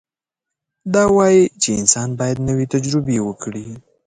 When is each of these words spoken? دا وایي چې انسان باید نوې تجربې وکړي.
دا 0.93 1.03
وایي 1.15 1.41
چې 1.61 1.69
انسان 1.79 2.09
باید 2.19 2.37
نوې 2.47 2.65
تجربې 2.73 3.17
وکړي. 3.27 3.65